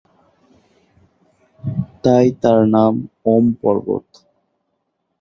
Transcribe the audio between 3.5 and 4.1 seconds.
পর্বত।